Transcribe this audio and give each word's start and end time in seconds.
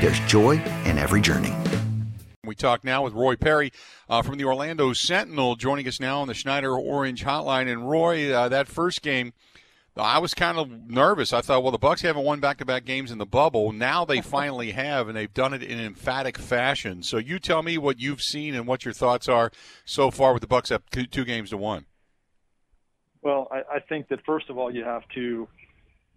there's 0.00 0.20
joy 0.20 0.62
in 0.84 0.98
every 0.98 1.20
journey. 1.20 1.54
We 2.44 2.54
talk 2.54 2.84
now 2.84 3.04
with 3.04 3.12
Roy 3.12 3.36
Parry 3.36 3.72
uh, 4.08 4.22
from 4.22 4.38
the 4.38 4.44
Orlando 4.44 4.92
Sentinel, 4.92 5.56
joining 5.56 5.86
us 5.86 6.00
now 6.00 6.20
on 6.20 6.28
the 6.28 6.34
Schneider 6.34 6.74
Orange 6.74 7.24
Hotline. 7.24 7.70
And 7.70 7.88
Roy, 7.88 8.32
uh, 8.32 8.48
that 8.48 8.68
first 8.68 9.02
game– 9.02 9.32
I 9.98 10.18
was 10.18 10.32
kind 10.32 10.58
of 10.58 10.88
nervous. 10.88 11.32
I 11.32 11.40
thought, 11.40 11.62
well, 11.62 11.72
the 11.72 11.78
Bucks 11.78 12.02
haven't 12.02 12.24
won 12.24 12.40
back-to-back 12.40 12.84
games 12.84 13.10
in 13.10 13.18
the 13.18 13.26
bubble. 13.26 13.72
Now 13.72 14.04
they 14.04 14.20
finally 14.22 14.72
have, 14.72 15.08
and 15.08 15.16
they've 15.16 15.32
done 15.32 15.52
it 15.52 15.62
in 15.62 15.80
emphatic 15.80 16.38
fashion. 16.38 17.02
So 17.02 17.18
you 17.18 17.38
tell 17.38 17.62
me 17.62 17.78
what 17.78 17.98
you've 17.98 18.22
seen 18.22 18.54
and 18.54 18.66
what 18.66 18.84
your 18.84 18.94
thoughts 18.94 19.28
are 19.28 19.50
so 19.84 20.10
far 20.10 20.32
with 20.32 20.42
the 20.42 20.46
Bucks 20.46 20.70
up 20.70 20.88
two, 20.90 21.06
two 21.06 21.24
games 21.24 21.50
to 21.50 21.56
one. 21.56 21.86
Well, 23.22 23.48
I, 23.50 23.76
I 23.76 23.80
think 23.80 24.08
that 24.08 24.24
first 24.24 24.48
of 24.48 24.58
all, 24.58 24.72
you 24.72 24.84
have 24.84 25.02
to 25.14 25.48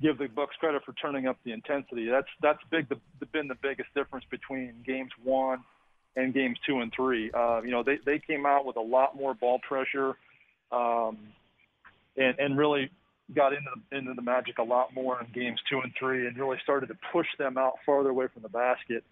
give 0.02 0.18
the 0.18 0.28
Bucks 0.28 0.56
credit 0.60 0.84
for 0.86 0.94
turning 0.94 1.28
up 1.28 1.38
the 1.44 1.52
intensity. 1.52 2.10
That's 2.10 2.28
that's 2.42 2.60
big. 2.70 2.90
The, 2.90 2.98
been 3.32 3.48
the 3.48 3.56
biggest 3.62 3.90
difference 3.96 4.26
between 4.30 4.74
games 4.86 5.12
one 5.24 5.60
and 6.16 6.34
games 6.34 6.58
two 6.66 6.80
and 6.80 6.92
three. 6.94 7.32
Uh, 7.32 7.62
you 7.64 7.72
know, 7.72 7.84
they 7.84 8.00
they 8.06 8.20
came 8.20 8.46
out 8.46 8.66
with 8.66 8.78
a 8.78 8.82
lot 8.82 9.16
more 9.16 9.34
ball 9.34 9.60
pressure. 9.60 10.16
Um, 10.72 11.18
and, 12.18 12.40
and 12.40 12.58
really 12.58 12.90
got 13.34 13.54
into 13.54 13.70
the, 13.76 13.98
into 13.98 14.14
the 14.14 14.22
Magic 14.22 14.58
a 14.58 14.64
lot 14.64 14.94
more 14.94 15.20
in 15.22 15.28
games 15.34 15.60
two 15.70 15.80
and 15.80 15.94
three, 15.98 16.28
and 16.28 16.38
really 16.38 16.58
started 16.64 16.88
to 16.88 16.98
push 17.12 17.28
them 17.38 17.58
out 17.58 17.74
farther 17.86 18.10
away 18.10 18.28
from 18.34 18.42
the 18.42 18.50
basket. 18.50 19.04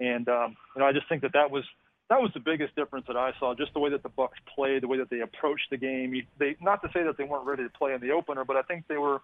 And 0.00 0.28
um, 0.28 0.56
you 0.74 0.80
know, 0.80 0.86
I 0.86 0.92
just 0.92 1.08
think 1.08 1.22
that 1.22 1.32
that 1.34 1.50
was 1.50 1.64
that 2.08 2.20
was 2.20 2.30
the 2.34 2.40
biggest 2.40 2.74
difference 2.76 3.06
that 3.08 3.16
I 3.16 3.32
saw. 3.38 3.54
Just 3.54 3.72
the 3.72 3.80
way 3.80 3.90
that 3.90 4.02
the 4.02 4.08
Bucks 4.10 4.38
played, 4.54 4.82
the 4.82 4.88
way 4.88 4.98
that 4.98 5.10
they 5.10 5.20
approached 5.20 5.70
the 5.70 5.76
game. 5.76 6.26
They 6.38 6.56
not 6.60 6.82
to 6.82 6.88
say 6.92 7.02
that 7.04 7.16
they 7.16 7.24
weren't 7.24 7.46
ready 7.46 7.62
to 7.62 7.70
play 7.70 7.94
in 7.94 8.00
the 8.00 8.10
opener, 8.10 8.44
but 8.44 8.56
I 8.56 8.62
think 8.62 8.84
they 8.88 8.98
were, 8.98 9.20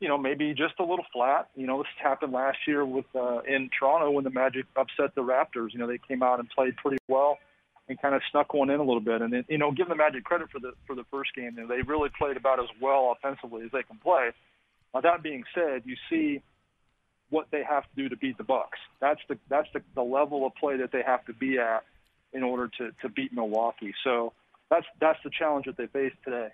you 0.00 0.08
know, 0.08 0.18
maybe 0.18 0.54
just 0.54 0.74
a 0.78 0.84
little 0.84 1.04
flat. 1.12 1.48
You 1.56 1.66
know, 1.66 1.78
this 1.78 1.86
happened 2.02 2.32
last 2.32 2.58
year 2.66 2.84
with 2.84 3.06
uh, 3.14 3.40
in 3.40 3.70
Toronto 3.78 4.10
when 4.10 4.24
the 4.24 4.30
Magic 4.30 4.66
upset 4.76 5.14
the 5.14 5.22
Raptors. 5.22 5.72
You 5.72 5.78
know, 5.78 5.86
they 5.86 5.98
came 5.98 6.22
out 6.22 6.38
and 6.38 6.48
played 6.50 6.76
pretty 6.76 6.98
well 7.08 7.38
and 7.88 8.00
kind 8.00 8.14
of 8.14 8.22
snuck 8.30 8.52
one 8.54 8.70
in 8.70 8.80
a 8.80 8.82
little 8.82 9.00
bit. 9.00 9.22
And 9.22 9.32
then, 9.32 9.44
you 9.48 9.58
know, 9.58 9.72
give 9.72 9.88
the 9.88 9.96
Magic 9.96 10.24
credit 10.24 10.50
for 10.50 10.60
the 10.60 10.72
for 10.86 10.94
the 10.94 11.04
first 11.10 11.34
game. 11.34 11.54
You 11.56 11.62
know, 11.62 11.68
they 11.68 11.82
really 11.82 12.10
played 12.16 12.36
about 12.36 12.60
as 12.60 12.68
well 12.80 13.16
offensively 13.16 13.64
as 13.64 13.72
they 13.72 13.82
can 13.82 13.98
play. 13.98 14.30
Now 14.94 15.00
that 15.00 15.22
being 15.22 15.44
said, 15.54 15.82
you 15.84 15.96
see 16.08 16.42
what 17.30 17.48
they 17.50 17.62
have 17.62 17.82
to 17.82 17.90
do 17.96 18.08
to 18.08 18.16
beat 18.16 18.38
the 18.38 18.44
Bucks. 18.44 18.78
That's 19.00 19.20
the 19.28 19.38
that's 19.48 19.68
the, 19.72 19.82
the 19.94 20.02
level 20.02 20.46
of 20.46 20.54
play 20.54 20.76
that 20.78 20.92
they 20.92 21.02
have 21.02 21.24
to 21.26 21.32
be 21.32 21.58
at 21.58 21.84
in 22.32 22.42
order 22.42 22.70
to 22.78 22.92
to 23.02 23.08
beat 23.08 23.32
Milwaukee. 23.32 23.94
So 24.04 24.32
that's 24.70 24.86
that's 25.00 25.18
the 25.24 25.30
challenge 25.36 25.66
that 25.66 25.76
they 25.76 25.86
face 25.86 26.12
today. 26.24 26.48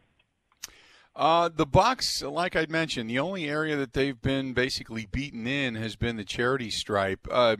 Uh, 1.17 1.49
the 1.49 1.67
Bucks, 1.67 2.23
like 2.23 2.57
I 2.57 2.67
mentioned, 2.69 3.09
the 3.09 3.21
only 3.21 3.49
area 3.49 3.77
that 3.77 3.93
they've 3.93 4.21
been 4.21 4.53
basically 4.53 5.07
beaten 5.07 5.47
in 5.47 5.77
has 5.77 5.95
been 5.95 6.17
the 6.17 6.25
charity 6.25 6.71
stripe. 6.71 7.29
Uh, 7.31 7.57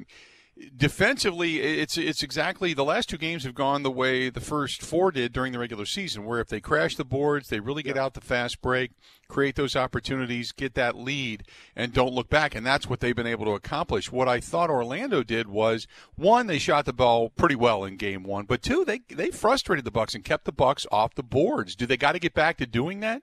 defensively, 0.77 1.61
it's 1.61 1.97
it's 1.97 2.25
exactly 2.25 2.75
the 2.75 2.85
last 2.85 3.09
two 3.09 3.17
games 3.17 3.45
have 3.45 3.55
gone 3.55 3.85
the 3.85 3.93
way 3.93 4.29
the 4.29 4.41
first 4.41 4.83
four 4.83 5.13
did 5.13 5.33
during 5.33 5.53
the 5.53 5.61
regular 5.61 5.87
season, 5.87 6.25
where 6.25 6.41
if 6.41 6.49
they 6.49 6.61
crash 6.61 6.97
the 6.97 7.05
boards, 7.05 7.49
they 7.49 7.61
really 7.61 7.85
get 7.85 7.97
out 7.97 8.15
the 8.15 8.21
fast 8.21 8.61
break, 8.61 8.91
create 9.29 9.55
those 9.55 9.77
opportunities, 9.77 10.51
get 10.51 10.75
that 10.75 10.97
lead, 10.97 11.45
and 11.77 11.93
don't 11.93 12.13
look 12.13 12.29
back. 12.29 12.57
And 12.57 12.67
that's 12.67 12.89
what 12.89 12.99
they've 12.99 13.15
been 13.15 13.25
able 13.25 13.45
to 13.45 13.53
accomplish. 13.53 14.11
What 14.11 14.29
I 14.29 14.41
thought 14.41 14.69
Orlando 14.69 15.23
did 15.23 15.47
was 15.47 15.87
one, 16.17 16.49
they 16.49 16.59
shot 16.59 16.87
the 16.87 16.93
ball 16.93 17.31
pretty 17.31 17.55
well 17.55 17.85
in 17.85 17.99
game 17.99 18.25
one, 18.25 18.47
but 18.47 18.63
two, 18.63 18.85
they 18.85 19.03
they 19.09 19.31
frustrated 19.31 19.85
the 19.85 19.93
Bucks 19.93 20.17
and 20.17 20.25
kept 20.25 20.45
the 20.45 20.53
Bucks 20.53 20.87
off 20.91 21.15
the 21.15 21.23
boards. 21.23 21.77
Do 21.77 21.87
they 21.87 21.97
got 21.97 22.13
to 22.13 22.19
get 22.19 22.35
back 22.35 22.57
to 22.57 22.67
doing 22.67 22.99
that? 22.99 23.23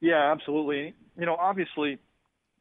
Yeah, 0.00 0.32
absolutely. 0.32 0.94
You 1.18 1.26
know, 1.26 1.36
obviously 1.36 1.98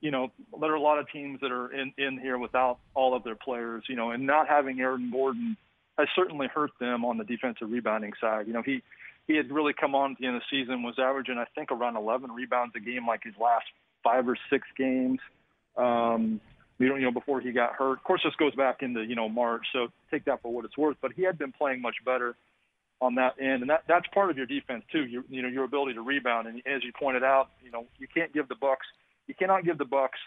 you 0.02 0.12
know, 0.12 0.32
there 0.60 0.72
are 0.72 0.76
a 0.76 0.82
lot 0.82 1.00
of 1.00 1.10
teams 1.12 1.40
that 1.42 1.52
are 1.52 1.72
in, 1.74 1.94
in 1.98 2.20
here 2.20 2.38
without 2.38 2.80
all 2.94 3.16
of 3.16 3.24
their 3.24 3.36
players, 3.36 3.84
you 3.90 3.96
know, 3.96 4.12
and 4.12 4.26
not 4.26 4.48
having 4.48 4.80
Aaron 4.80 5.12
Gordon 5.12 5.58
has 5.98 6.08
certainly 6.16 6.48
hurt 6.48 6.72
them 6.80 7.04
on 7.04 7.18
the 7.18 7.26
defensive 7.26 7.70
rebounding 7.70 8.14
side. 8.20 8.48
You 8.48 8.54
know, 8.54 8.62
he, 8.62 8.82
he 9.28 9.36
had 9.36 9.52
really 9.52 9.74
come 9.74 9.96
on 9.96 10.12
at 10.12 10.18
the 10.20 10.28
end 10.28 10.38
of 10.38 10.42
the 10.50 10.64
season, 10.64 10.84
was 10.84 10.96
averaging, 10.98 11.38
I 11.38 11.46
think, 11.54 11.72
around 11.72 11.98
11 11.98 12.32
rebounds 12.32 12.74
a 12.76 12.80
game, 12.80 13.06
like 13.06 13.24
his 13.24 13.34
last 13.40 13.66
five 14.04 14.28
or 14.28 14.38
six 14.50 14.66
games. 14.78 15.20
Um, 15.76 16.40
you 16.78 16.88
know, 16.88 16.96
you 16.96 17.04
know, 17.04 17.12
before 17.12 17.42
he 17.42 17.52
got 17.52 17.74
hurt. 17.74 17.98
Of 17.98 18.04
course, 18.06 18.22
this 18.24 18.34
goes 18.36 18.56
back 18.56 18.78
into 18.82 19.04
you 19.04 19.16
know 19.16 19.28
March, 19.28 19.66
so 19.74 19.88
take 20.10 20.24
that 20.26 20.42
for 20.42 20.52
what 20.52 20.64
it's 20.64 20.78
worth. 20.78 20.96
But 21.02 21.12
he 21.12 21.24
had 21.24 21.38
been 21.38 21.52
playing 21.52 21.82
much 21.82 21.96
better 22.06 22.36
on 23.02 23.16
that 23.16 23.36
end, 23.40 23.62
and 23.62 23.70
that 23.70 23.84
that's 23.88 24.06
part 24.14 24.30
of 24.30 24.38
your 24.38 24.46
defense 24.46 24.84
too. 24.92 25.06
You 25.06 25.24
you 25.30 25.42
know 25.42 25.48
your 25.48 25.64
ability 25.64 25.94
to 25.94 26.02
rebound, 26.02 26.48
and 26.48 26.62
as 26.66 26.84
you 26.84 26.92
pointed 26.98 27.24
out, 27.24 27.50
you 27.64 27.72
know 27.72 27.86
you 27.98 28.08
can't 28.14 28.34
give 28.34 28.48
the 28.48 28.56
Bucks 28.56 28.86
you 29.30 29.36
cannot 29.36 29.64
give 29.64 29.78
the 29.78 29.86
Bucks 29.86 30.18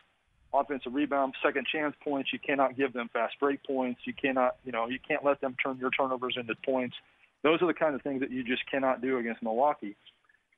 offensive 0.55 0.95
rebound, 0.95 1.35
second 1.45 1.67
chance 1.71 1.95
points. 2.05 2.31
You 2.33 2.39
cannot 2.39 2.77
give 2.77 2.93
them 2.93 3.11
fast 3.13 3.35
break 3.41 3.63
points. 3.65 4.01
You 4.05 4.15
cannot, 4.15 4.57
you 4.65 4.71
know, 4.71 4.87
you 4.89 4.99
can't 5.07 5.25
let 5.25 5.41
them 5.41 5.57
turn 5.63 5.77
your 5.79 5.91
turnovers 5.91 6.37
into 6.39 6.55
points. 6.65 6.95
Those 7.43 7.61
are 7.63 7.67
the 7.67 7.75
kind 7.75 7.97
of 7.97 8.03
things 8.03 8.21
that 8.21 8.31
you 8.31 8.45
just 8.45 8.63
cannot 8.71 9.03
do 9.03 9.19
against 9.19 9.43
Milwaukee, 9.43 9.97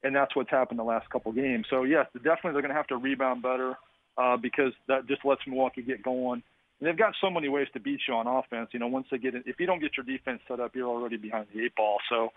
and 0.03 0.15
that's 0.15 0.37
what's 0.37 0.51
happened 0.51 0.79
the 0.79 0.85
last 0.85 1.09
couple 1.09 1.33
games. 1.33 1.65
So 1.71 1.85
yes, 1.85 2.07
definitely 2.13 2.53
they're 2.53 2.61
going 2.61 2.69
to 2.69 2.75
have 2.75 2.87
to 2.89 2.99
rebound 2.99 3.41
better 3.41 3.77
uh, 4.19 4.37
because 4.37 4.75
that 4.89 5.07
just 5.07 5.25
lets 5.25 5.41
Milwaukee 5.47 5.81
get 5.81 6.03
going. 6.03 6.43
They've 6.81 6.97
got 6.97 7.15
so 7.21 7.31
many 7.31 7.49
ways 7.49 7.69
to 7.73 7.81
beat 7.81 8.01
you 8.07 8.15
on 8.15 8.27
offense. 8.27 8.71
You 8.73 8.81
know, 8.81 8.89
once 8.89 9.07
they 9.11 9.19
get 9.19 9.35
in, 9.35 9.43
if 9.47 9.59
you 9.59 9.67
don't 9.67 9.81
get 9.81 9.93
your 9.97 10.05
defense 10.05 10.41
set 10.49 10.61
up, 10.61 10.75
you're 10.75 10.89
already 10.89 11.17
behind 11.17 11.47
the 11.55 11.65
eight 11.65 11.75
ball. 11.77 11.99
So, 12.09 12.31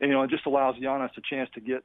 you 0.00 0.08
know, 0.08 0.22
it 0.22 0.30
just 0.30 0.46
allows 0.46 0.76
Giannis 0.76 1.10
a 1.16 1.20
chance 1.28 1.50
to 1.54 1.60
get 1.60 1.84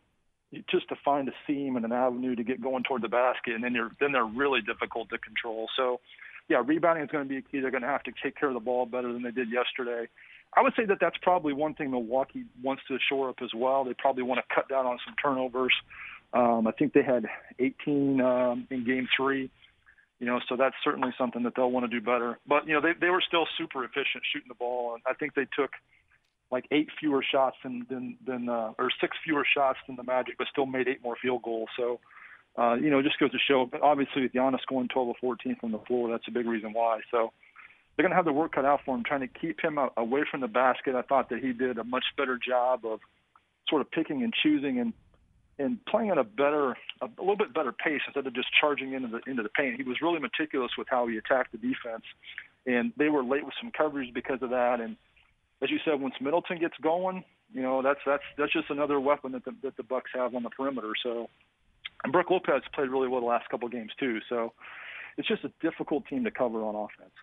just 0.70 0.88
to 0.90 0.96
find 1.04 1.28
a 1.28 1.34
seam 1.46 1.76
and 1.76 1.84
an 1.84 1.92
avenue 1.92 2.36
to 2.36 2.44
get 2.44 2.62
going 2.62 2.84
toward 2.84 3.02
the 3.02 3.10
basket, 3.10 3.54
and 3.54 3.64
then 3.64 3.74
you're 3.74 3.92
then 4.00 4.12
they're 4.12 4.26
really 4.26 4.62
difficult 4.62 5.10
to 5.10 5.18
control. 5.18 5.68
So, 5.76 6.00
yeah, 6.48 6.62
rebounding 6.66 7.04
is 7.04 7.12
going 7.12 7.26
to 7.26 7.30
be 7.30 7.38
a 7.38 7.42
key. 7.42 7.60
They're 7.60 7.72
going 7.72 7.84
to 7.84 7.90
have 7.90 8.04
to 8.04 8.12
take 8.24 8.38
care 8.38 8.48
of 8.48 8.54
the 8.54 8.62
ball 8.62 8.86
better 8.86 9.12
than 9.12 9.24
they 9.24 9.32
did 9.32 9.50
yesterday. 9.52 10.08
I 10.56 10.62
would 10.62 10.74
say 10.78 10.86
that 10.86 10.98
that's 11.02 11.18
probably 11.22 11.54
one 11.54 11.74
thing 11.74 11.92
Milwaukee 11.92 12.46
wants 12.64 12.84
to 12.88 12.98
shore 13.10 13.30
up 13.30 13.38
as 13.44 13.50
well. 13.54 13.84
They 13.84 13.94
probably 13.94 14.24
want 14.24 14.40
to 14.40 14.56
cut 14.56 14.70
down 14.70 14.86
on 14.86 14.98
some 15.06 15.16
turnovers. 15.22 15.74
Um, 16.34 16.68
I 16.68 16.72
think 16.72 16.94
they 16.94 17.04
had 17.04 17.26
18 17.60 18.22
um, 18.22 18.68
in 18.72 18.86
Game 18.86 19.08
Three. 19.16 19.50
You 20.20 20.26
know, 20.26 20.40
so 20.50 20.56
that's 20.56 20.76
certainly 20.84 21.12
something 21.18 21.44
that 21.44 21.54
they'll 21.56 21.70
want 21.70 21.90
to 21.90 22.00
do 22.00 22.04
better. 22.04 22.40
But 22.48 22.68
you 22.68 22.74
know, 22.74 22.82
they 22.82 22.94
they 23.00 23.10
were 23.10 23.22
still 23.26 23.46
super 23.58 23.84
efficient 23.84 24.24
shooting 24.32 24.48
the 24.48 24.56
ball, 24.56 24.96
and 24.96 25.04
I 25.06 25.14
think 25.14 25.36
they 25.36 25.46
took 25.56 25.72
like 26.52 26.66
eight 26.72 26.90
fewer 27.00 27.24
shots 27.24 27.58
than 27.64 27.86
than, 27.90 28.18
than 28.26 28.50
uh, 28.50 28.74
or 28.80 28.90
six 29.00 29.16
fewer 29.24 29.46
shots 29.46 29.80
than 29.88 29.96
the 29.96 30.04
Magic, 30.04 30.38
but 30.38 30.48
still 30.52 30.66
made 30.66 30.88
eight 30.88 31.04
more 31.04 31.16
field 31.22 31.44
goals. 31.44 31.70
So, 31.78 32.00
uh, 32.58 32.76
you 32.76 32.90
know, 32.90 33.00
it 33.00 33.04
just 33.04 33.20
goes 33.20 33.32
to 33.32 33.38
show. 33.48 33.68
But 33.70 33.82
obviously, 33.82 34.24
with 34.24 34.34
Giannis 34.34 34.66
going 34.68 34.88
12 34.88 35.10
of 35.10 35.16
14 35.22 35.58
from 35.60 35.72
the 35.72 35.80
floor, 35.80 36.10
that's 36.10 36.28
a 36.28 36.32
big 36.32 36.48
reason 36.48 36.74
why. 36.74 37.02
So, 37.12 37.32
they're 37.96 38.04
going 38.04 38.12
to 38.12 38.16
have 38.16 38.26
the 38.26 38.34
work 38.34 38.54
cut 38.54 38.66
out 38.66 38.82
for 38.86 38.96
him, 38.96 39.04
trying 39.04 39.22
to 39.22 39.28
keep 39.28 39.60
him 39.62 39.78
away 39.98 40.22
from 40.30 40.42
the 40.42 40.48
basket. 40.48 40.96
I 40.96 41.02
thought 41.02 41.30
that 41.30 41.40
he 41.40 41.52
did 41.52 41.78
a 41.78 41.84
much 41.84 42.06
better 42.16 42.38
job 42.38 42.86
of 42.86 43.00
sort 43.70 43.82
of 43.82 43.92
picking 43.92 44.24
and 44.24 44.34
choosing 44.44 44.80
and 44.80 44.94
and 45.60 45.84
playing 45.86 46.10
at 46.10 46.18
a 46.18 46.24
better, 46.24 46.78
a 47.02 47.10
little 47.18 47.36
bit 47.36 47.54
better 47.54 47.72
pace 47.72 48.02
instead 48.06 48.28
of 48.28 48.34
just 48.34 48.48
charging 48.60 48.94
into 48.94 49.08
the 49.08 49.30
into 49.30 49.44
the 49.44 49.50
paint. 49.50 49.78
He 49.78 49.84
was 49.84 49.98
really 50.02 50.20
meticulous 50.20 50.72
with 50.78 50.88
how 50.90 51.08
he 51.08 51.18
attacked 51.18 51.52
the 51.52 51.58
defense, 51.58 52.04
and 52.66 52.94
they 52.98 53.10
were 53.10 53.24
late 53.24 53.46
with 53.46 53.54
some 53.60 53.72
coverage 53.72 54.14
because 54.14 54.42
of 54.42 54.52
that. 54.52 54.80
And 54.80 54.98
as 55.62 55.72
you 55.72 55.80
said, 55.84 56.00
once 56.00 56.16
Middleton 56.22 56.60
gets 56.60 56.76
going, 56.82 57.24
you 57.54 57.62
know 57.62 57.82
that's 57.82 58.00
that's 58.06 58.24
that's 58.38 58.54
just 58.54 58.70
another 58.70 59.00
weapon 59.00 59.32
that 59.34 59.46
the 59.46 59.56
that 59.64 59.78
the 59.78 59.84
Bucks 59.84 60.12
have 60.14 60.36
on 60.36 60.44
the 60.44 60.50
perimeter. 60.50 60.94
So, 61.02 61.30
and 62.04 62.14
Brook 62.14 62.30
Lopez 62.30 62.62
played 62.74 62.90
really 62.90 63.08
well 63.08 63.22
the 63.22 63.28
last 63.28 63.50
couple 63.50 63.66
of 63.68 63.72
games 63.72 63.92
too. 64.00 64.20
So, 64.30 64.54
it's 65.18 65.28
just 65.28 65.44
a 65.44 65.52
difficult 65.62 66.06
team 66.08 66.24
to 66.26 66.32
cover 66.32 66.64
on 66.64 66.76
offense. 66.76 67.14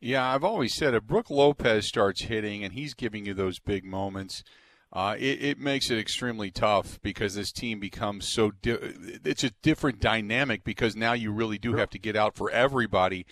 Yeah, 0.00 0.32
I've 0.32 0.44
always 0.44 0.74
said 0.74 0.94
if 0.94 1.04
Brook 1.04 1.28
Lopez 1.28 1.86
starts 1.86 2.22
hitting 2.22 2.62
and 2.62 2.72
he's 2.72 2.94
giving 2.94 3.26
you 3.26 3.34
those 3.34 3.58
big 3.58 3.84
moments, 3.84 4.44
uh, 4.92 5.16
it, 5.18 5.42
it, 5.42 5.58
makes 5.58 5.90
it 5.90 5.98
extremely 5.98 6.50
tough 6.50 6.98
because 7.02 7.34
this 7.34 7.52
team 7.52 7.78
becomes 7.78 8.26
so. 8.26 8.52
Di- 8.62 8.78
it's 9.24 9.44
a 9.44 9.50
different 9.62 10.00
dynamic 10.00 10.64
because 10.64 10.96
now 10.96 11.12
you 11.12 11.30
really 11.30 11.58
do 11.58 11.74
have 11.74 11.90
to 11.90 11.98
get 11.98 12.16
out 12.16 12.36
for 12.36 12.50
everybody 12.50 13.26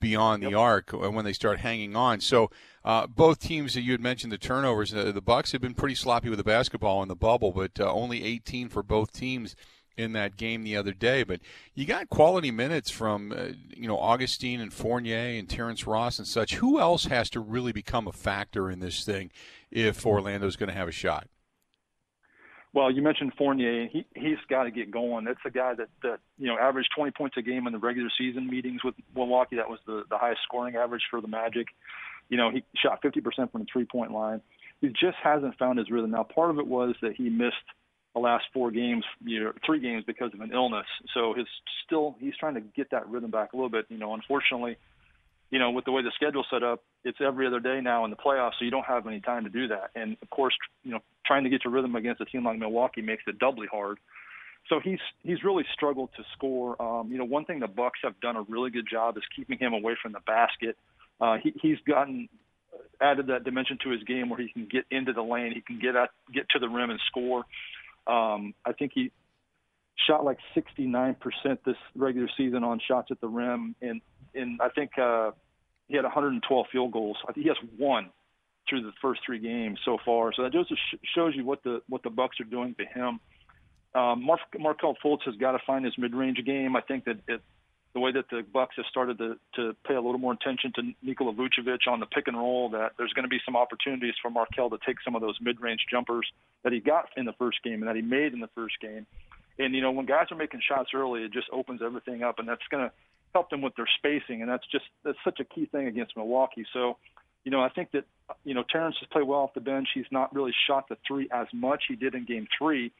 beyond 0.00 0.42
yep. 0.42 0.50
the 0.50 0.58
arc 0.58 0.90
when 0.90 1.24
they 1.24 1.32
start 1.32 1.60
hanging 1.60 1.94
on. 1.94 2.20
So 2.20 2.50
uh, 2.84 3.06
both 3.06 3.38
teams 3.38 3.74
that 3.74 3.82
you 3.82 3.92
had 3.92 4.00
mentioned 4.00 4.32
the 4.32 4.38
turnovers, 4.38 4.92
uh, 4.92 5.12
the 5.12 5.20
Bucks 5.22 5.52
have 5.52 5.60
been 5.60 5.74
pretty 5.74 5.94
sloppy 5.94 6.30
with 6.30 6.38
the 6.38 6.44
basketball 6.44 7.02
in 7.02 7.08
the 7.08 7.14
bubble, 7.14 7.52
but 7.52 7.78
uh, 7.78 7.90
only 7.92 8.24
18 8.24 8.68
for 8.68 8.82
both 8.82 9.12
teams 9.12 9.54
in 9.96 10.12
that 10.12 10.36
game 10.36 10.64
the 10.64 10.76
other 10.76 10.92
day. 10.92 11.22
But 11.22 11.40
you 11.74 11.84
got 11.84 12.08
quality 12.08 12.50
minutes 12.50 12.90
from 12.90 13.32
uh, 13.32 13.48
you 13.76 13.88
know 13.88 13.98
Augustin 13.98 14.60
and 14.60 14.72
Fournier 14.72 15.38
and 15.38 15.48
Terrence 15.48 15.86
Ross 15.86 16.18
and 16.18 16.26
such. 16.26 16.54
Who 16.56 16.80
else 16.80 17.06
has 17.06 17.30
to 17.30 17.40
really 17.40 17.72
become 17.72 18.06
a 18.06 18.12
factor 18.12 18.70
in 18.70 18.80
this 18.80 19.04
thing 19.04 19.30
if 19.70 20.04
Orlando's 20.04 20.56
going 20.56 20.68
to 20.68 20.74
have 20.74 20.88
a 20.88 20.92
shot? 20.92 21.28
Well, 22.74 22.90
you 22.90 23.02
mentioned 23.02 23.32
Fournier. 23.36 23.86
He 23.88 24.06
he's 24.14 24.38
got 24.48 24.64
to 24.64 24.70
get 24.70 24.90
going. 24.90 25.24
That's 25.24 25.40
a 25.44 25.50
guy 25.50 25.74
that 25.74 25.88
that 26.02 26.20
you 26.38 26.46
know 26.46 26.56
averaged 26.58 26.90
20 26.96 27.12
points 27.12 27.36
a 27.36 27.42
game 27.42 27.66
in 27.66 27.72
the 27.72 27.78
regular 27.78 28.10
season 28.16 28.48
meetings 28.48 28.82
with 28.82 28.94
Milwaukee. 29.14 29.56
That 29.56 29.68
was 29.68 29.78
the 29.86 30.04
the 30.08 30.16
highest 30.16 30.40
scoring 30.44 30.76
average 30.76 31.02
for 31.10 31.20
the 31.20 31.28
Magic. 31.28 31.68
You 32.28 32.38
know, 32.38 32.50
he 32.50 32.64
shot 32.76 33.02
50% 33.02 33.52
from 33.52 33.60
the 33.60 33.66
three 33.70 33.84
point 33.84 34.12
line. 34.12 34.40
He 34.80 34.88
just 34.88 35.18
hasn't 35.22 35.58
found 35.58 35.78
his 35.78 35.90
rhythm. 35.90 36.12
Now, 36.12 36.22
part 36.22 36.50
of 36.50 36.58
it 36.58 36.66
was 36.66 36.94
that 37.02 37.14
he 37.14 37.28
missed 37.28 37.56
the 38.14 38.20
last 38.20 38.44
four 38.52 38.70
games, 38.70 39.04
you 39.24 39.42
know, 39.42 39.52
three 39.64 39.80
games 39.80 40.04
because 40.06 40.32
of 40.34 40.40
an 40.40 40.52
illness. 40.52 40.86
So 41.14 41.34
his 41.34 41.46
still 41.86 42.16
he's 42.20 42.36
trying 42.38 42.54
to 42.54 42.60
get 42.60 42.90
that 42.90 43.08
rhythm 43.08 43.30
back 43.30 43.52
a 43.52 43.56
little 43.56 43.70
bit. 43.70 43.86
You 43.88 43.98
know, 43.98 44.14
unfortunately, 44.14 44.76
you 45.50 45.58
know, 45.58 45.70
with 45.70 45.84
the 45.84 45.92
way 45.92 46.02
the 46.02 46.12
schedule's 46.14 46.46
set 46.50 46.62
up, 46.62 46.82
it's 47.04 47.18
every 47.24 47.46
other 47.46 47.60
day 47.60 47.80
now 47.82 48.04
in 48.04 48.10
the 48.10 48.16
playoffs, 48.16 48.52
so 48.58 48.64
you 48.64 48.70
don't 48.70 48.86
have 48.86 49.06
any 49.06 49.20
time 49.20 49.44
to 49.44 49.50
do 49.50 49.68
that. 49.68 49.90
And 49.94 50.16
of 50.22 50.30
course, 50.30 50.54
you 50.82 50.92
know, 50.92 51.00
trying 51.26 51.44
to 51.44 51.50
get 51.50 51.64
your 51.64 51.72
rhythm 51.72 51.96
against 51.96 52.20
a 52.20 52.24
team 52.24 52.44
like 52.44 52.58
Milwaukee 52.58 53.02
makes 53.02 53.22
it 53.26 53.38
doubly 53.38 53.66
hard. 53.70 53.98
So 54.68 54.78
he's 54.82 55.00
he's 55.22 55.42
really 55.42 55.64
struggled 55.72 56.10
to 56.16 56.22
score. 56.34 56.80
Um, 56.80 57.10
you 57.10 57.18
know, 57.18 57.24
one 57.24 57.44
thing 57.44 57.60
the 57.60 57.66
Bucks 57.66 58.00
have 58.04 58.18
done 58.20 58.36
a 58.36 58.42
really 58.42 58.70
good 58.70 58.86
job 58.90 59.16
is 59.16 59.22
keeping 59.34 59.58
him 59.58 59.72
away 59.72 59.96
from 60.00 60.12
the 60.12 60.20
basket. 60.26 60.76
Uh, 61.20 61.36
he, 61.42 61.52
he's 61.60 61.78
gotten 61.86 62.28
added 63.00 63.26
that 63.26 63.44
dimension 63.44 63.78
to 63.82 63.90
his 63.90 64.02
game 64.04 64.28
where 64.30 64.40
he 64.40 64.48
can 64.52 64.68
get 64.70 64.84
into 64.90 65.12
the 65.12 65.22
lane, 65.22 65.52
he 65.52 65.60
can 65.60 65.78
get 65.78 65.96
at, 65.96 66.10
get 66.32 66.48
to 66.50 66.58
the 66.58 66.68
rim 66.68 66.90
and 66.90 67.00
score. 67.08 67.44
Um, 68.06 68.54
I 68.64 68.72
think 68.72 68.92
he 68.94 69.10
shot 70.06 70.24
like 70.24 70.38
69% 70.56 71.16
this 71.64 71.76
regular 71.94 72.28
season 72.36 72.64
on 72.64 72.80
shots 72.86 73.08
at 73.10 73.20
the 73.20 73.28
rim, 73.28 73.74
and 73.80 74.00
and 74.34 74.60
I 74.62 74.70
think 74.70 74.98
uh, 74.98 75.32
he 75.88 75.96
had 75.96 76.04
112 76.04 76.66
field 76.72 76.92
goals. 76.92 77.16
I 77.28 77.32
think 77.32 77.44
he 77.44 77.48
has 77.48 77.58
one 77.76 78.10
through 78.68 78.82
the 78.82 78.92
first 79.00 79.20
three 79.26 79.38
games 79.38 79.78
so 79.84 79.98
far. 80.04 80.32
So 80.32 80.42
that 80.42 80.52
just 80.52 80.72
shows 81.14 81.34
you 81.36 81.44
what 81.44 81.62
the 81.62 81.82
what 81.88 82.02
the 82.02 82.10
Bucks 82.10 82.40
are 82.40 82.44
doing 82.44 82.74
to 82.78 82.84
him. 82.84 83.20
Um, 83.94 84.24
Mark, 84.24 84.40
Markelle 84.58 84.96
Fultz 85.04 85.22
has 85.26 85.34
got 85.36 85.52
to 85.52 85.58
find 85.66 85.84
his 85.84 85.92
mid-range 85.98 86.42
game. 86.46 86.76
I 86.76 86.80
think 86.80 87.04
that 87.04 87.18
it, 87.28 87.42
the 87.94 88.00
way 88.00 88.10
that 88.12 88.24
the 88.30 88.42
Bucks 88.52 88.76
have 88.76 88.86
started 88.86 89.18
to, 89.18 89.36
to 89.56 89.76
pay 89.86 89.94
a 89.94 90.00
little 90.00 90.18
more 90.18 90.32
attention 90.32 90.72
to 90.76 90.82
Nikola 91.02 91.34
Vucevic 91.34 91.86
on 91.86 92.00
the 92.00 92.06
pick 92.06 92.26
and 92.26 92.36
roll, 92.36 92.70
that 92.70 92.92
there's 92.96 93.12
going 93.12 93.24
to 93.24 93.28
be 93.28 93.40
some 93.44 93.56
opportunities 93.56 94.14
for 94.22 94.30
Markelle 94.30 94.70
to 94.70 94.78
take 94.86 94.96
some 95.04 95.14
of 95.14 95.20
those 95.20 95.36
mid-range 95.40 95.80
jumpers 95.90 96.26
that 96.64 96.72
he 96.72 96.80
got 96.80 97.08
in 97.16 97.26
the 97.26 97.34
first 97.34 97.62
game 97.62 97.82
and 97.82 97.88
that 97.88 97.96
he 97.96 98.02
made 98.02 98.32
in 98.32 98.40
the 98.40 98.48
first 98.54 98.80
game. 98.80 99.06
And 99.58 99.74
you 99.74 99.82
know, 99.82 99.90
when 99.90 100.06
guys 100.06 100.26
are 100.30 100.36
making 100.36 100.60
shots 100.66 100.90
early, 100.94 101.22
it 101.22 101.32
just 101.32 101.48
opens 101.52 101.82
everything 101.84 102.22
up, 102.22 102.38
and 102.38 102.48
that's 102.48 102.62
going 102.70 102.84
to 102.84 102.92
help 103.34 103.50
them 103.50 103.60
with 103.60 103.74
their 103.76 103.88
spacing, 103.98 104.40
and 104.40 104.50
that's 104.50 104.64
just 104.70 104.84
that's 105.04 105.18
such 105.24 105.40
a 105.40 105.44
key 105.44 105.66
thing 105.66 105.86
against 105.86 106.16
Milwaukee. 106.16 106.64
So, 106.72 106.96
you 107.44 107.50
know, 107.50 107.60
I 107.60 107.68
think 107.68 107.90
that 107.92 108.04
you 108.44 108.54
know 108.54 108.64
Terrence 108.70 108.96
has 109.00 109.08
played 109.12 109.26
well 109.26 109.40
off 109.40 109.54
the 109.54 109.60
bench. 109.60 109.88
He's 109.94 110.06
not 110.10 110.34
really 110.34 110.52
shot 110.66 110.88
the 110.88 110.96
three 111.06 111.28
as 111.32 111.46
much. 111.52 111.84
He 111.88 111.96
did 111.96 112.14
in 112.14 112.24
Game 112.24 112.46
Three. 112.58 112.92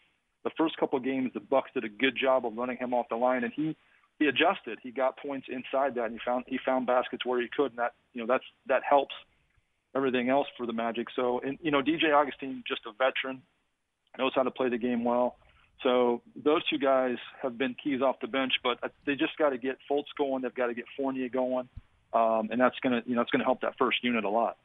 The 0.44 0.50
first 0.58 0.76
couple 0.76 0.98
of 0.98 1.04
games, 1.04 1.30
the 1.32 1.40
Bucks 1.40 1.70
did 1.72 1.84
a 1.84 1.88
good 1.88 2.16
job 2.20 2.44
of 2.44 2.56
running 2.56 2.76
him 2.76 2.92
off 2.92 3.06
the 3.08 3.16
line, 3.16 3.44
and 3.44 3.52
he 3.54 3.76
he 4.22 4.28
adjusted. 4.28 4.78
He 4.82 4.90
got 4.90 5.18
points 5.18 5.48
inside 5.50 5.94
that, 5.96 6.06
and 6.06 6.14
he 6.14 6.20
found 6.24 6.44
he 6.46 6.58
found 6.64 6.86
baskets 6.86 7.26
where 7.26 7.40
he 7.40 7.48
could, 7.54 7.72
and 7.72 7.78
that 7.78 7.94
you 8.14 8.20
know 8.20 8.32
that's 8.32 8.44
that 8.66 8.82
helps 8.88 9.14
everything 9.94 10.28
else 10.28 10.46
for 10.56 10.66
the 10.66 10.72
Magic. 10.72 11.08
So, 11.14 11.40
and 11.40 11.58
you 11.60 11.70
know, 11.70 11.82
DJ 11.82 12.14
Augustin, 12.14 12.62
just 12.66 12.82
a 12.86 12.92
veteran, 12.92 13.42
knows 14.18 14.32
how 14.34 14.42
to 14.42 14.50
play 14.50 14.68
the 14.68 14.78
game 14.78 15.04
well. 15.04 15.36
So 15.82 16.22
those 16.36 16.62
two 16.68 16.78
guys 16.78 17.16
have 17.42 17.58
been 17.58 17.74
keys 17.82 18.00
off 18.00 18.16
the 18.20 18.28
bench, 18.28 18.52
but 18.62 18.78
they 19.04 19.16
just 19.16 19.36
got 19.36 19.50
to 19.50 19.58
get 19.58 19.78
Fultz 19.90 20.04
going. 20.16 20.42
They've 20.42 20.54
got 20.54 20.68
to 20.68 20.74
get 20.74 20.84
Fournier 20.96 21.28
going, 21.28 21.68
um, 22.12 22.48
and 22.50 22.60
that's 22.60 22.76
gonna 22.82 23.02
you 23.04 23.16
know 23.16 23.22
it's 23.22 23.30
gonna 23.30 23.44
help 23.44 23.62
that 23.62 23.74
first 23.78 23.98
unit 24.02 24.24
a 24.24 24.30
lot. 24.30 24.56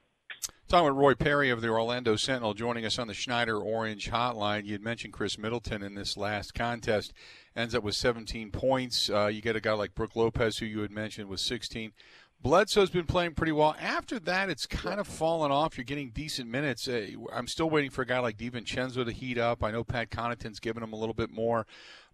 Talking 0.68 0.88
with 0.88 0.98
Roy 0.98 1.16
Parry 1.16 1.50
of 1.50 1.62
the 1.62 1.70
Orlando 1.70 2.18
Sentinel 2.18 2.54
joining 2.54 2.86
us 2.86 3.00
on 3.00 3.08
the 3.08 3.14
Schneider 3.14 3.58
Orange 3.58 4.12
Hotline. 4.12 4.66
You 4.66 4.74
had 4.74 4.82
mentioned 4.82 5.14
Khris 5.14 5.38
Middleton 5.38 5.82
in 5.82 5.96
this 5.96 6.18
last 6.18 6.54
contest. 6.54 7.14
Ends 7.56 7.74
up 7.74 7.84
with 7.84 7.96
17 7.96 8.52
points. 8.52 9.10
Uh, 9.10 9.28
you 9.28 9.42
get 9.42 9.56
a 9.56 9.62
guy 9.62 9.72
like 9.72 9.96
Brook 9.96 10.18
Lopez, 10.18 10.58
who 10.58 10.66
you 10.66 10.82
had 10.82 10.92
mentioned, 10.92 11.30
with 11.30 11.40
16. 11.40 11.94
Bledsoe's 12.42 12.90
been 12.90 13.06
playing 13.06 13.36
pretty 13.36 13.54
well. 13.54 13.78
After 13.80 14.20
that, 14.20 14.50
it's 14.50 14.66
kind 14.66 15.00
of 15.00 15.08
fallen 15.08 15.54
off. 15.54 15.78
You're 15.78 15.86
getting 15.86 16.10
decent 16.10 16.50
minutes. 16.50 16.86
Uh, 16.86 17.12
I'm 17.32 17.48
still 17.48 17.70
waiting 17.70 17.90
for 17.90 18.02
a 18.02 18.06
guy 18.06 18.20
like 18.20 18.38
DiVincenzo 18.38 19.06
to 19.06 19.12
heat 19.14 19.38
up. 19.38 19.64
I 19.64 19.72
know 19.72 19.86
Pat 19.86 20.12
Connaughton's 20.12 20.60
given 20.60 20.84
him 20.84 20.92
a 20.92 20.98
little 20.98 21.16
bit 21.16 21.32
more, 21.32 21.66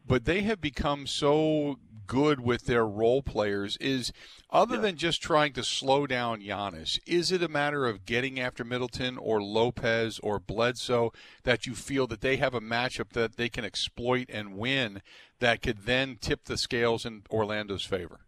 but 0.05 0.25
they 0.25 0.41
have 0.41 0.61
become 0.61 1.07
so 1.07 1.79
good 2.07 2.39
with 2.39 2.65
their 2.65 2.85
role 2.85 3.21
players. 3.21 3.77
Is 3.77 4.11
other 4.49 4.75
yeah. 4.75 4.81
than 4.81 4.97
just 4.97 5.21
trying 5.21 5.53
to 5.53 5.63
slow 5.63 6.05
down 6.07 6.41
Giannis, 6.41 6.99
is 7.05 7.31
it 7.31 7.43
a 7.43 7.47
matter 7.47 7.85
of 7.85 8.05
getting 8.05 8.39
after 8.39 8.63
Middleton 8.63 9.17
or 9.17 9.41
Lopez 9.41 10.19
or 10.19 10.39
Bledsoe 10.39 11.11
that 11.43 11.65
you 11.65 11.75
feel 11.75 12.07
that 12.07 12.21
they 12.21 12.37
have 12.37 12.53
a 12.53 12.61
matchup 12.61 13.13
that 13.13 13.37
they 13.37 13.49
can 13.49 13.65
exploit 13.65 14.29
and 14.29 14.57
win 14.57 15.01
that 15.39 15.61
could 15.61 15.85
then 15.85 16.17
tip 16.19 16.45
the 16.45 16.57
scales 16.57 17.05
in 17.05 17.23
Orlando's 17.29 17.85
favor? 17.85 18.21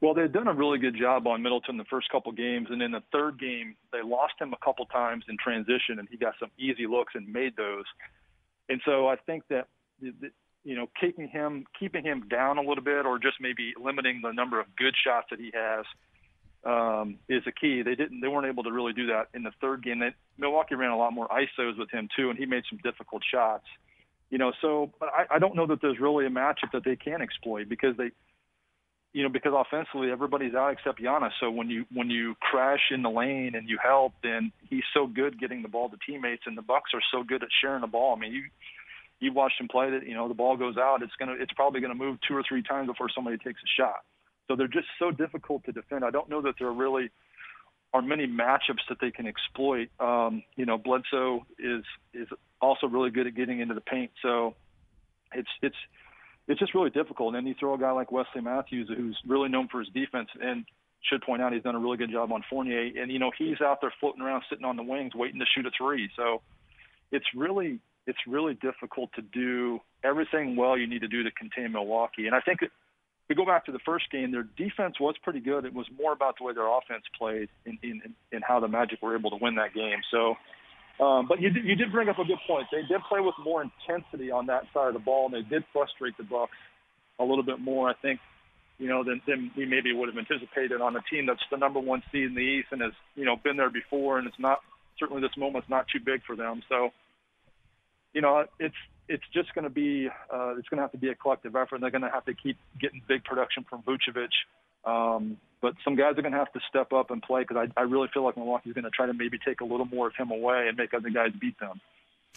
Well, 0.00 0.14
they've 0.14 0.30
done 0.30 0.46
a 0.46 0.52
really 0.52 0.78
good 0.78 0.96
job 0.96 1.26
on 1.26 1.42
Middleton 1.42 1.78
the 1.78 1.84
first 1.84 2.10
couple 2.10 2.30
games, 2.32 2.68
and 2.70 2.82
in 2.82 2.92
the 2.92 3.02
third 3.12 3.40
game, 3.40 3.76
they 3.92 4.02
lost 4.02 4.34
him 4.38 4.52
a 4.52 4.64
couple 4.64 4.84
times 4.86 5.24
in 5.28 5.36
transition, 5.38 5.98
and 5.98 6.08
he 6.10 6.16
got 6.16 6.34
some 6.38 6.50
easy 6.58 6.86
looks 6.86 7.14
and 7.14 7.32
made 7.32 7.56
those. 7.56 7.84
And 8.68 8.80
so 8.84 9.08
I 9.08 9.16
think 9.16 9.44
that 9.48 9.68
you 10.66 10.74
know 10.74 10.88
keeping 11.00 11.28
him 11.28 11.64
keeping 11.78 12.04
him 12.04 12.26
down 12.28 12.58
a 12.58 12.60
little 12.60 12.82
bit, 12.82 13.06
or 13.06 13.18
just 13.18 13.36
maybe 13.40 13.72
limiting 13.82 14.20
the 14.22 14.32
number 14.32 14.60
of 14.60 14.66
good 14.76 14.94
shots 15.02 15.28
that 15.30 15.38
he 15.38 15.52
has, 15.54 15.84
um, 16.64 17.18
is 17.28 17.42
a 17.46 17.52
key. 17.52 17.82
They 17.82 17.94
didn't 17.94 18.20
they 18.20 18.26
weren't 18.26 18.48
able 18.48 18.64
to 18.64 18.72
really 18.72 18.92
do 18.92 19.06
that 19.06 19.28
in 19.32 19.44
the 19.44 19.52
third 19.60 19.84
game. 19.84 20.00
They, 20.00 20.10
Milwaukee 20.36 20.74
ran 20.74 20.90
a 20.90 20.98
lot 20.98 21.12
more 21.12 21.28
isos 21.28 21.78
with 21.78 21.90
him 21.90 22.08
too, 22.16 22.30
and 22.30 22.38
he 22.38 22.46
made 22.46 22.64
some 22.68 22.80
difficult 22.82 23.22
shots. 23.32 23.64
You 24.28 24.38
know, 24.38 24.52
so 24.60 24.90
but 24.98 25.08
I, 25.08 25.36
I 25.36 25.38
don't 25.38 25.54
know 25.54 25.68
that 25.68 25.80
there's 25.80 26.00
really 26.00 26.26
a 26.26 26.30
matchup 26.30 26.72
that 26.72 26.84
they 26.84 26.96
can 26.96 27.22
exploit 27.22 27.68
because 27.68 27.96
they 27.96 28.10
you 29.16 29.22
know, 29.22 29.30
because 29.30 29.54
offensively 29.56 30.10
everybody's 30.10 30.54
out 30.54 30.72
except 30.74 31.00
Giannis. 31.00 31.30
So 31.40 31.50
when 31.50 31.70
you 31.70 31.86
when 31.94 32.10
you 32.10 32.34
crash 32.40 32.90
in 32.90 33.02
the 33.02 33.08
lane 33.08 33.54
and 33.54 33.66
you 33.66 33.78
help, 33.82 34.12
then 34.22 34.52
he's 34.68 34.84
so 34.92 35.06
good 35.06 35.40
getting 35.40 35.62
the 35.62 35.68
ball 35.68 35.88
to 35.88 35.96
teammates, 36.06 36.42
and 36.44 36.58
the 36.58 36.62
Bucks 36.62 36.90
are 36.92 37.00
so 37.10 37.22
good 37.22 37.42
at 37.42 37.48
sharing 37.62 37.80
the 37.80 37.86
ball. 37.86 38.14
I 38.14 38.20
mean, 38.20 38.32
you 38.32 38.42
you 39.20 39.32
watched 39.32 39.60
him 39.60 39.68
play 39.68 39.90
that. 39.90 40.06
You 40.06 40.14
know, 40.14 40.28
the 40.28 40.34
ball 40.34 40.56
goes 40.56 40.76
out, 40.76 41.02
it's 41.02 41.14
gonna 41.18 41.34
it's 41.38 41.52
probably 41.52 41.80
gonna 41.80 41.94
move 41.94 42.18
two 42.26 42.36
or 42.36 42.42
three 42.48 42.62
times 42.62 42.88
before 42.88 43.08
somebody 43.14 43.38
takes 43.38 43.60
a 43.60 43.80
shot. 43.80 44.04
So 44.48 44.56
they're 44.56 44.68
just 44.68 44.86
so 44.98 45.10
difficult 45.10 45.64
to 45.64 45.72
defend. 45.72 46.04
I 46.04 46.10
don't 46.10 46.28
know 46.28 46.42
that 46.42 46.54
there 46.58 46.70
really 46.70 47.10
are 47.92 48.02
many 48.02 48.26
matchups 48.26 48.84
that 48.88 48.98
they 49.00 49.10
can 49.10 49.26
exploit. 49.26 49.88
Um, 50.00 50.42
you 50.56 50.66
know, 50.66 50.78
Bledsoe 50.78 51.46
is 51.58 51.84
is 52.14 52.28
also 52.60 52.86
really 52.86 53.10
good 53.10 53.26
at 53.26 53.34
getting 53.34 53.60
into 53.60 53.74
the 53.74 53.80
paint. 53.80 54.10
So 54.22 54.54
it's 55.32 55.48
it's 55.62 55.76
it's 56.48 56.60
just 56.60 56.74
really 56.74 56.90
difficult. 56.90 57.34
And 57.34 57.36
then 57.36 57.46
you 57.46 57.54
throw 57.58 57.74
a 57.74 57.78
guy 57.78 57.90
like 57.92 58.12
Wesley 58.12 58.40
Matthews, 58.42 58.88
who's 58.94 59.18
really 59.26 59.48
known 59.48 59.68
for 59.68 59.80
his 59.80 59.88
defense, 59.88 60.28
and 60.40 60.64
should 61.02 61.22
point 61.22 61.42
out 61.42 61.52
he's 61.52 61.62
done 61.62 61.74
a 61.74 61.78
really 61.78 61.96
good 61.96 62.10
job 62.10 62.32
on 62.32 62.42
Fournier. 62.48 62.90
And 63.00 63.10
you 63.10 63.18
know 63.18 63.30
he's 63.36 63.60
out 63.60 63.80
there 63.80 63.92
floating 64.00 64.22
around, 64.22 64.44
sitting 64.48 64.64
on 64.64 64.76
the 64.76 64.82
wings, 64.82 65.14
waiting 65.14 65.40
to 65.40 65.46
shoot 65.54 65.66
a 65.66 65.70
three. 65.76 66.10
So 66.16 66.42
it's 67.12 67.26
really 67.34 67.80
it's 68.06 68.18
really 68.26 68.54
difficult 68.54 69.10
to 69.14 69.22
do 69.22 69.80
everything 70.04 70.56
well 70.56 70.78
you 70.78 70.86
need 70.86 71.00
to 71.00 71.08
do 71.08 71.22
to 71.24 71.30
contain 71.32 71.72
Milwaukee. 71.72 72.26
And 72.26 72.34
I 72.34 72.40
think 72.40 72.60
we 73.28 73.34
go 73.34 73.44
back 73.44 73.66
to 73.66 73.72
the 73.72 73.80
first 73.84 74.10
game, 74.10 74.30
their 74.30 74.46
defense 74.56 75.00
was 75.00 75.16
pretty 75.22 75.40
good. 75.40 75.64
It 75.64 75.74
was 75.74 75.86
more 75.98 76.12
about 76.12 76.38
the 76.38 76.44
way 76.44 76.52
their 76.54 76.68
offense 76.68 77.02
played 77.18 77.48
and 77.64 77.78
in, 77.82 78.02
in, 78.04 78.14
in 78.32 78.42
how 78.42 78.60
the 78.60 78.68
Magic 78.68 79.02
were 79.02 79.16
able 79.16 79.30
to 79.30 79.38
win 79.40 79.56
that 79.56 79.74
game. 79.74 79.98
So, 80.10 80.36
um, 81.04 81.26
but 81.28 81.40
you 81.40 81.50
did, 81.50 81.64
you 81.64 81.74
did 81.74 81.90
bring 81.90 82.08
up 82.08 82.18
a 82.18 82.24
good 82.24 82.38
point. 82.46 82.68
They 82.70 82.82
did 82.82 83.00
play 83.08 83.20
with 83.20 83.34
more 83.42 83.62
intensity 83.62 84.30
on 84.30 84.46
that 84.46 84.62
side 84.72 84.88
of 84.88 84.94
the 84.94 85.00
ball, 85.00 85.26
and 85.26 85.34
they 85.34 85.48
did 85.48 85.64
frustrate 85.72 86.16
the 86.16 86.22
Bucks 86.22 86.56
a 87.18 87.24
little 87.24 87.42
bit 87.42 87.60
more. 87.60 87.90
I 87.90 87.94
think, 87.94 88.20
you 88.78 88.88
know, 88.88 89.02
than, 89.02 89.20
than 89.26 89.50
we 89.56 89.66
maybe 89.66 89.92
would 89.92 90.08
have 90.08 90.16
anticipated 90.16 90.80
on 90.80 90.94
a 90.96 91.02
team 91.10 91.26
that's 91.26 91.42
the 91.50 91.56
number 91.56 91.80
one 91.80 92.02
seed 92.12 92.24
in 92.24 92.34
the 92.34 92.40
East 92.40 92.68
and 92.70 92.80
has 92.80 92.92
you 93.14 93.24
know 93.24 93.36
been 93.36 93.56
there 93.56 93.70
before, 93.70 94.18
and 94.18 94.28
it's 94.28 94.38
not 94.38 94.60
certainly 94.98 95.20
this 95.20 95.36
moment's 95.36 95.68
not 95.68 95.86
too 95.92 96.00
big 96.04 96.22
for 96.24 96.36
them. 96.36 96.62
So, 96.68 96.90
you 98.16 98.22
know, 98.22 98.46
it's 98.58 98.74
it's 99.08 99.22
just 99.34 99.54
going 99.54 99.64
to 99.64 99.70
be 99.70 100.08
uh, 100.32 100.56
it's 100.56 100.68
going 100.68 100.78
to 100.78 100.82
have 100.82 100.92
to 100.92 100.98
be 100.98 101.10
a 101.10 101.14
collective 101.14 101.54
effort. 101.54 101.82
They're 101.82 101.90
going 101.90 102.02
to 102.02 102.10
have 102.10 102.24
to 102.24 102.34
keep 102.34 102.56
getting 102.80 103.02
big 103.06 103.24
production 103.24 103.66
from 103.68 103.82
Vucevic. 103.82 104.30
Um, 104.86 105.36
but 105.60 105.74
some 105.84 105.96
guys 105.96 106.12
are 106.16 106.22
going 106.22 106.32
to 106.32 106.38
have 106.38 106.52
to 106.54 106.60
step 106.66 106.94
up 106.94 107.10
and 107.10 107.20
play 107.20 107.42
because 107.42 107.68
I, 107.76 107.80
I 107.80 107.84
really 107.84 108.08
feel 108.14 108.24
like 108.24 108.36
Milwaukee's 108.38 108.72
going 108.72 108.84
to 108.84 108.90
try 108.90 109.04
to 109.04 109.12
maybe 109.12 109.38
take 109.44 109.60
a 109.60 109.64
little 109.64 109.84
more 109.84 110.06
of 110.06 110.14
him 110.16 110.30
away 110.30 110.66
and 110.66 110.78
make 110.78 110.94
other 110.94 111.10
guys 111.10 111.32
beat 111.38 111.58
them. 111.60 111.78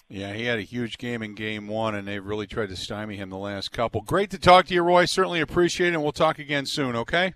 Yeah, 0.09 0.33
he 0.33 0.45
had 0.45 0.57
a 0.57 0.63
huge 0.63 0.97
game 0.97 1.21
in 1.21 1.33
game 1.33 1.67
one, 1.67 1.95
and 1.95 2.05
they've 2.05 2.25
really 2.25 2.47
tried 2.47 2.69
to 2.69 2.75
stymie 2.75 3.15
him 3.15 3.29
the 3.29 3.37
last 3.37 3.71
couple. 3.71 4.01
Great 4.01 4.31
to 4.31 4.39
talk 4.39 4.65
to 4.65 4.73
you, 4.73 4.81
Roy. 4.81 5.05
Certainly 5.05 5.39
appreciate 5.39 5.89
it, 5.89 5.93
and 5.93 6.03
we'll 6.03 6.11
talk 6.11 6.39
again 6.39 6.65
soon, 6.65 6.95
okay? 6.95 7.35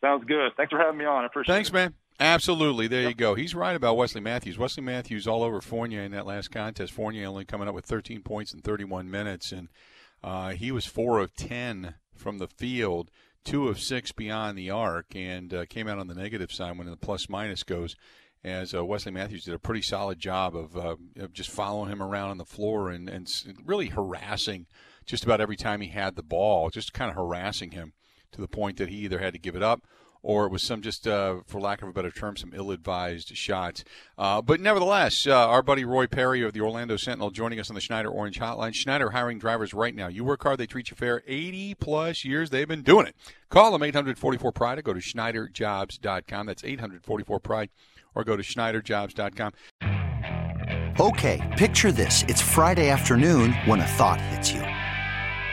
Sounds 0.00 0.24
good. 0.24 0.52
Thanks 0.56 0.70
for 0.70 0.78
having 0.78 0.98
me 0.98 1.04
on. 1.04 1.24
I 1.24 1.26
appreciate 1.26 1.52
Thanks, 1.52 1.70
it. 1.70 1.72
Thanks, 1.72 1.92
man. 1.92 1.99
Absolutely. 2.20 2.86
There 2.86 3.08
you 3.08 3.14
go. 3.14 3.34
He's 3.34 3.54
right 3.54 3.74
about 3.74 3.96
Wesley 3.96 4.20
Matthews. 4.20 4.58
Wesley 4.58 4.82
Matthews 4.82 5.26
all 5.26 5.42
over 5.42 5.62
Fournier 5.62 6.02
in 6.02 6.12
that 6.12 6.26
last 6.26 6.50
contest. 6.50 6.92
Fournier 6.92 7.26
only 7.26 7.46
coming 7.46 7.66
up 7.66 7.74
with 7.74 7.86
13 7.86 8.20
points 8.20 8.52
in 8.52 8.60
31 8.60 9.10
minutes, 9.10 9.52
and 9.52 9.68
uh, 10.22 10.50
he 10.50 10.70
was 10.70 10.84
4 10.84 11.18
of 11.18 11.34
10 11.34 11.94
from 12.14 12.36
the 12.36 12.46
field, 12.46 13.10
2 13.44 13.68
of 13.68 13.80
6 13.80 14.12
beyond 14.12 14.58
the 14.58 14.68
arc, 14.68 15.16
and 15.16 15.54
uh, 15.54 15.64
came 15.64 15.88
out 15.88 15.98
on 15.98 16.08
the 16.08 16.14
negative 16.14 16.52
side 16.52 16.76
when 16.76 16.90
the 16.90 16.96
plus 16.98 17.30
minus 17.30 17.62
goes. 17.62 17.96
As 18.44 18.74
uh, 18.74 18.84
Wesley 18.84 19.12
Matthews 19.12 19.44
did 19.44 19.54
a 19.54 19.58
pretty 19.58 19.82
solid 19.82 20.18
job 20.18 20.54
of, 20.54 20.76
uh, 20.76 20.96
of 21.18 21.32
just 21.32 21.50
following 21.50 21.90
him 21.90 22.02
around 22.02 22.30
on 22.30 22.38
the 22.38 22.44
floor 22.44 22.90
and, 22.90 23.08
and 23.08 23.30
really 23.64 23.88
harassing 23.88 24.66
just 25.06 25.24
about 25.24 25.40
every 25.42 25.56
time 25.56 25.80
he 25.80 25.88
had 25.88 26.16
the 26.16 26.22
ball, 26.22 26.68
just 26.70 26.92
kind 26.92 27.10
of 27.10 27.16
harassing 27.16 27.72
him 27.72 27.92
to 28.32 28.40
the 28.40 28.48
point 28.48 28.76
that 28.76 28.88
he 28.90 28.96
either 28.96 29.18
had 29.18 29.32
to 29.34 29.38
give 29.38 29.56
it 29.56 29.62
up 29.62 29.82
or 30.22 30.46
it 30.46 30.52
was 30.52 30.62
some 30.62 30.82
just, 30.82 31.06
uh, 31.06 31.36
for 31.46 31.60
lack 31.60 31.82
of 31.82 31.88
a 31.88 31.92
better 31.92 32.10
term, 32.10 32.36
some 32.36 32.52
ill-advised 32.54 33.36
shots. 33.36 33.84
Uh, 34.18 34.42
but 34.42 34.60
nevertheless, 34.60 35.26
uh, 35.26 35.48
our 35.48 35.62
buddy 35.62 35.84
Roy 35.84 36.06
Parry 36.06 36.42
of 36.42 36.52
the 36.52 36.60
Orlando 36.60 36.96
Sentinel 36.96 37.30
joining 37.30 37.58
us 37.58 37.70
on 37.70 37.74
the 37.74 37.80
Schneider 37.80 38.10
Orange 38.10 38.38
Hotline. 38.38 38.74
Schneider 38.74 39.10
hiring 39.10 39.38
drivers 39.38 39.72
right 39.72 39.94
now. 39.94 40.08
You 40.08 40.24
work 40.24 40.42
hard, 40.42 40.58
they 40.58 40.66
treat 40.66 40.90
you 40.90 40.96
fair. 40.96 41.22
80 41.26 41.74
plus 41.76 42.24
years 42.24 42.50
they've 42.50 42.68
been 42.68 42.82
doing 42.82 43.06
it. 43.06 43.16
Call 43.48 43.72
them 43.72 43.82
844 43.82 44.52
Pride 44.52 44.78
or 44.78 44.82
go 44.82 44.92
to 44.92 45.00
SchneiderJobs.com. 45.00 46.46
That's 46.46 46.64
844 46.64 47.40
Pride 47.40 47.70
or 48.14 48.24
go 48.24 48.36
to 48.36 48.42
SchneiderJobs.com. 48.42 49.52
Okay, 51.00 51.54
picture 51.56 51.92
this. 51.92 52.24
It's 52.28 52.42
Friday 52.42 52.90
afternoon 52.90 53.54
when 53.64 53.80
a 53.80 53.86
thought 53.86 54.20
hits 54.20 54.52
you. 54.52 54.60